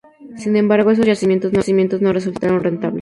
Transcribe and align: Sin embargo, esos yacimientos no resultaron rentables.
Sin 0.35 0.55
embargo, 0.55 0.89
esos 0.89 1.05
yacimientos 1.05 2.01
no 2.01 2.11
resultaron 2.11 2.63
rentables. 2.63 2.99